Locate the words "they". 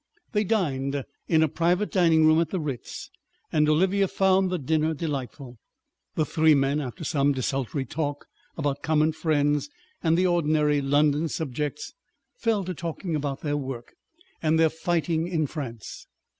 0.31-0.43